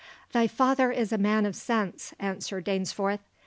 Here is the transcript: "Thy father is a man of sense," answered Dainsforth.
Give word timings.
"Thy 0.31 0.47
father 0.47 0.91
is 0.91 1.13
a 1.13 1.17
man 1.19 1.45
of 1.45 1.55
sense," 1.55 2.11
answered 2.19 2.65
Dainsforth. 2.65 3.19